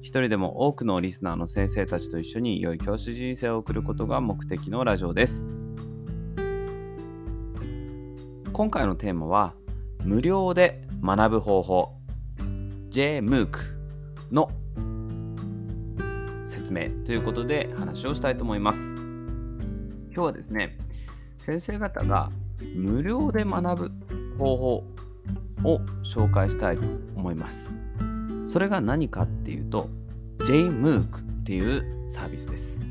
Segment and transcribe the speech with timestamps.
[0.00, 5.50] 一人でも多くのリスナーの先生たちと一緒に良い教師人生を送ることが目的のラジオです。
[8.52, 9.54] 今回のテーマは
[10.04, 11.94] 無料で学ぶ方法
[12.90, 13.48] JMOOC
[14.30, 14.50] の
[16.48, 18.94] 説明ということで話をしたいと思います。
[20.12, 20.78] 今日はですね、
[21.38, 22.30] 先生方が
[22.74, 23.92] 無料で学ぶ
[24.38, 24.74] 方法
[25.64, 26.82] を紹介したいと
[27.16, 27.70] 思います。
[28.46, 29.90] それが何かっていうと
[30.40, 32.86] JMOOC っていうサービスです。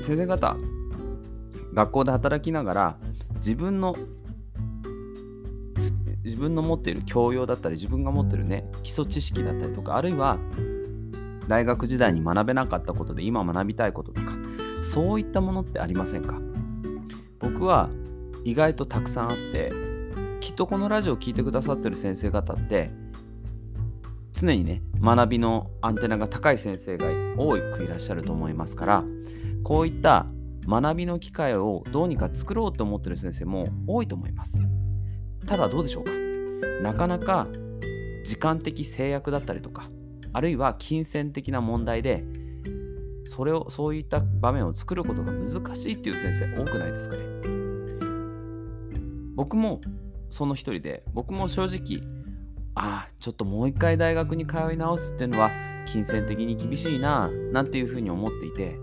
[0.00, 0.56] 先生方、
[1.72, 2.98] 学校で働きながら
[3.36, 3.96] 自分の
[6.22, 10.38] 自分の持っている教養だったり自分が持っているね基礎知識だったりとかあるいは
[11.48, 14.32] 大学時代に学べなかったことで今学びたいこととか
[14.80, 16.40] そういったものってありませんか？
[17.38, 17.90] 僕は
[18.44, 19.70] 意外とたくさんあって
[20.40, 22.90] きっとこのラジオを聴いてくださってる先生方って
[24.44, 27.06] 常にね学びのアンテナが高い先生が
[27.36, 29.04] 多くいらっしゃると思いますから
[29.62, 30.26] こういった
[30.66, 34.62] 学びの機会をどうにか作ろうと思ってる先生も多いと思います。
[35.46, 36.10] ただどうでしょうか？
[36.82, 37.46] なかなか
[38.24, 39.90] 時間的制約だったりとか
[40.32, 42.24] あるいは金銭的な問題で
[43.26, 47.24] それをそういった場面を作ることが難しいっていう先生多くないですかね？
[49.34, 49.80] 僕も
[50.30, 52.02] その一人で僕も正直
[52.74, 55.50] ああちょっともう一回大学に通い直すっていうのは
[55.86, 58.76] 金銭的に厳しいななんていうふうに思っていて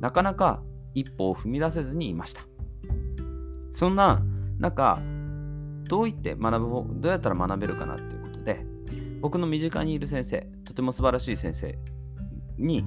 [0.00, 0.62] なかなか
[0.94, 2.42] 一歩を踏み出せずにいました。
[3.70, 4.22] そんな
[4.58, 4.98] 中
[5.88, 8.64] どういって学ぶどうやったら学べるかなっていうことで
[9.20, 11.78] 僕の身近にいる先生とても素晴らしい先生
[12.58, 12.84] に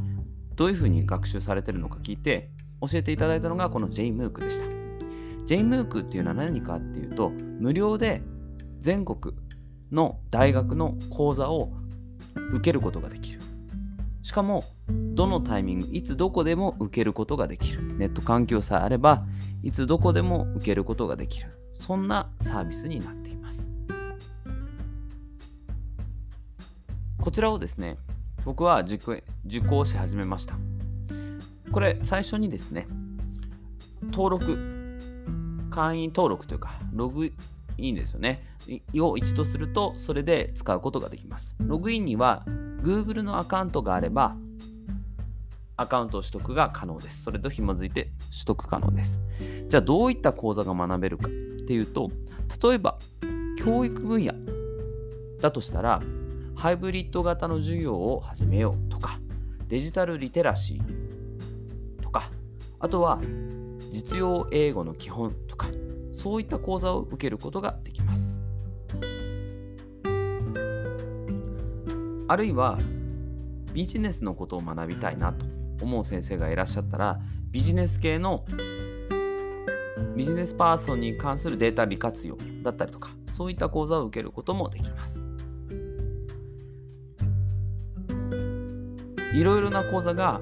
[0.56, 2.50] どういうふうに学習されてるのか聞いて
[2.82, 4.66] 教えていただいたのがこの JMOOC でした。
[5.46, 8.22] JMOOC っていうのは何かっていうと無料で
[8.80, 9.36] 全国
[9.92, 11.72] の大学の講座を
[12.52, 13.40] 受けることができる。
[14.22, 17.82] しかもどのタイミングいつどこでも受けることができる。
[17.98, 19.26] ネット環境さえあれば
[19.64, 21.50] いつどこでも受けることができる。
[21.74, 23.72] そんなサービスになっています。
[27.20, 27.98] こちらをですね
[28.46, 29.00] 僕は受
[29.62, 30.56] 講し始めました。
[31.72, 32.88] これ最初にですね
[34.12, 34.58] 登録
[35.70, 37.32] 会員登録というかログ
[37.88, 38.44] インですよね。
[38.96, 41.56] を一度するとそれで使うことができます。
[41.60, 42.44] ログインには
[42.82, 44.36] Google のアカウントがあれば
[45.78, 47.24] アカウント取得が可能です。
[47.24, 49.20] それと紐づいて取得可能です。
[49.70, 52.10] じゃあどういった講座が学べるかっていうと
[52.64, 52.98] 例えば
[53.64, 54.34] 教育分野
[55.40, 56.02] だとしたら
[56.56, 59.20] ハイブリッド型の授業を始めようとか
[59.68, 62.32] デジタルリテラシーとか
[62.80, 63.22] あとは
[63.92, 65.68] 実用英語の基本とか
[66.20, 68.40] そういった講座を受けることができます
[72.28, 72.78] あるいは
[73.74, 75.46] ビジネスのことを学びたいなと
[75.82, 77.20] 思う先生がいらっしゃったら
[77.52, 78.46] ビジネス系の
[80.16, 85.26] ビジネスパーソンに関するデータ利活用だったりとか、そういった講座を受けることもできます。
[89.34, 90.42] いろいろな講座が、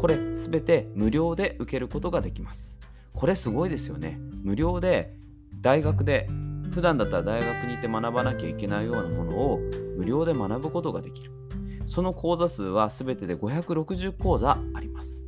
[0.00, 2.78] これ全て無料で受けることができます。
[3.12, 4.18] これすごいですよね。
[4.42, 5.14] 無料で
[5.60, 6.28] 大学で、
[6.72, 9.60] 普段だったら大学に行って学ばなきゃいけないようなものを
[9.96, 11.30] 無料で学ぶことができる。
[11.86, 15.22] その講座数は全てで560講座あります。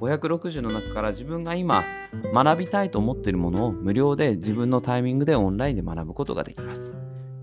[0.00, 1.84] 560の中から自分が今
[2.32, 6.94] 学びたいと思っているものを無料で自分のタイミングでオンラインで学ぶことができます。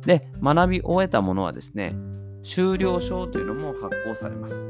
[0.05, 1.95] で、学び終えたものはですね、
[2.41, 4.69] 修了証というのも発行されます。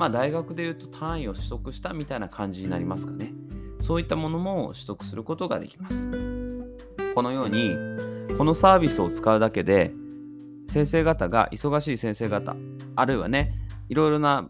[0.00, 3.34] まあ大学でいうと単位を取得したみたいな感じになりますかね。
[3.80, 6.08] そういったものも取得することができます。
[7.14, 7.76] このように、
[8.38, 9.92] このサービスを使うだけで、
[10.68, 12.56] 先生方が、忙しい先生方、
[12.96, 13.52] あるいはね、
[13.90, 14.48] いろいろな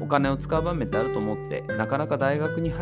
[0.00, 2.76] お金を使う場面ってあると思ってなかなか大学に通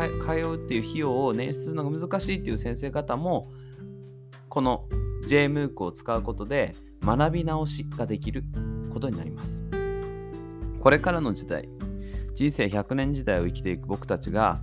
[0.49, 3.51] うっていう費用を捻出するのが難しいっていう先生方も
[4.49, 4.87] この
[5.27, 6.73] JMOOC を使うことで
[7.03, 8.43] 学び直しができる
[8.91, 9.61] ことになります
[10.83, 11.69] これからの時代
[12.35, 14.59] 人生100年時代を生きていく僕たちが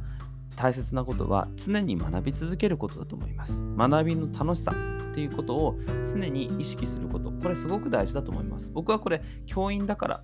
[0.54, 3.64] 大切なことは常に学び続けることだと思います。
[3.74, 7.32] 学びの楽しさっていうことを常に意識すること。
[7.32, 8.68] これすごく大事だと思います。
[8.70, 10.22] 僕はこれ教員だから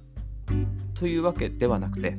[0.93, 2.19] というわけではなくて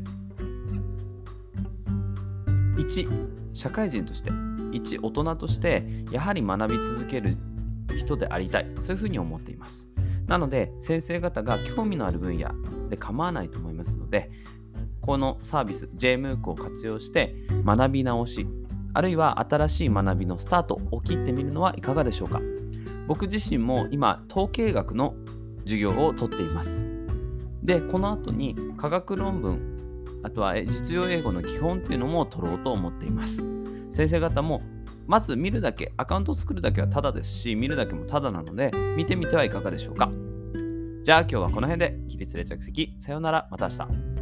[2.80, 3.08] 一
[3.54, 4.32] 社会人として
[4.72, 7.38] 一大人としてやはり学び続ける
[7.96, 8.72] 人でありたい。
[8.82, 9.86] そういうふうに思っています。
[10.26, 12.50] なので先生方が興味のある分野
[12.88, 14.32] で構わないと思いますので
[15.02, 17.36] このサービス JMOOC を活用して
[17.66, 18.48] 学び直し
[18.94, 22.42] あるいは新しい学びのスタートを切ってみるのはいかがでしょうか。
[23.08, 25.16] 僕自身も今統計学の
[25.64, 26.84] 授業をとっています。
[27.64, 29.78] でこの後に科学論文
[30.24, 33.48] あとは実用英語の基本っていうのも取ろうと思っています。
[33.92, 34.62] 先生方も
[35.06, 40.12] まず見るだけアカウント作るだけはタダですし見るだけもタダなので見てみてはいかがでしょうか。
[41.08, 42.94] じゃあ今日はこの辺で起立例着席。
[43.00, 43.48] さようなら。
[43.50, 44.17] また明日。